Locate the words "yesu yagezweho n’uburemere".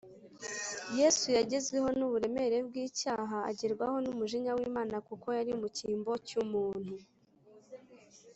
0.99-2.57